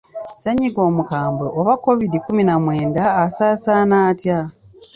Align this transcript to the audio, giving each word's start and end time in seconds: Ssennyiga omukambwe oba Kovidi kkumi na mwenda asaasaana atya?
Ssennyiga 0.33 0.79
omukambwe 0.89 1.47
oba 1.59 1.73
Kovidi 1.83 2.17
kkumi 2.19 2.43
na 2.45 2.55
mwenda 2.63 3.03
asaasaana 3.23 3.95
atya? 4.09 4.39